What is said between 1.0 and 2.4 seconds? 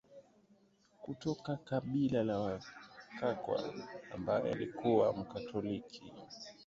kutoka kabila la